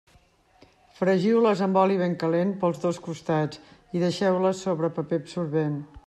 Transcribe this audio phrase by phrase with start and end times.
[0.99, 3.61] Fregiu-les amb oli ben calent pels dos costats
[3.99, 5.77] i deixeu-les sobre paper absorbent.